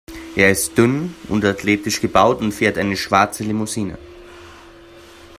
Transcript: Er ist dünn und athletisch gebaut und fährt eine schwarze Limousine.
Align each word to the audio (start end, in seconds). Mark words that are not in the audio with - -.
Er 0.35 0.49
ist 0.49 0.79
dünn 0.79 1.13
und 1.29 1.45
athletisch 1.45 2.01
gebaut 2.01 2.41
und 2.41 2.53
fährt 2.53 2.79
eine 2.79 2.97
schwarze 2.97 3.43
Limousine. 3.43 3.99